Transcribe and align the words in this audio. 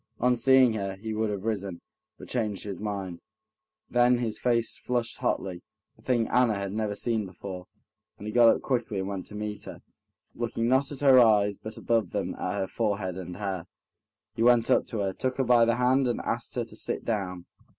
On 0.19 0.35
seeing 0.35 0.73
her, 0.73 0.95
he 0.95 1.13
would 1.13 1.29
have 1.29 1.43
risen, 1.43 1.79
but 2.17 2.27
changed 2.27 2.63
his 2.63 2.79
mind, 2.81 3.19
then 3.87 4.17
his 4.17 4.39
face 4.39 4.75
flushed 4.79 5.19
hotly—a 5.19 6.01
thing 6.01 6.27
Anna 6.27 6.55
had 6.55 6.71
never 6.73 6.95
seen 6.95 7.27
before, 7.27 7.67
and 8.17 8.25
he 8.25 8.33
got 8.33 8.47
up 8.49 8.63
quickly 8.63 8.97
and 8.97 9.07
went 9.07 9.27
to 9.27 9.35
meet 9.35 9.65
her, 9.65 9.83
looking 10.33 10.67
not 10.67 10.91
at 10.91 11.01
her 11.01 11.19
eyes, 11.19 11.55
but 11.55 11.77
above 11.77 12.09
them 12.13 12.33
at 12.33 12.55
her 12.55 12.65
forehead 12.67 13.15
and 13.15 13.35
hair. 13.37 13.67
He 14.33 14.41
went 14.41 14.71
up 14.71 14.87
to 14.87 15.01
her, 15.01 15.13
took 15.13 15.37
her 15.37 15.43
by 15.43 15.65
the 15.65 15.75
hand, 15.75 16.07
and 16.07 16.19
asked 16.21 16.55
her 16.55 16.63
to 16.63 16.75
sit 16.75 17.05
down. 17.05 17.45